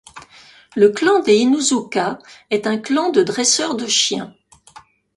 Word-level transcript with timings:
Le 0.75 0.89
clan 0.89 1.19
des 1.19 1.37
Inuzuka 1.37 2.17
est 2.49 2.65
un 2.65 2.79
clan 2.79 3.11
de 3.11 3.21
dresseurs 3.21 3.75
de 3.75 3.85
chiens. 3.85 4.33